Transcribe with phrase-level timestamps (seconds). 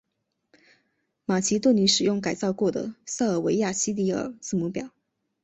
[1.25, 4.89] 马其顿语使用改造过的塞尔维亚西里尔字母表。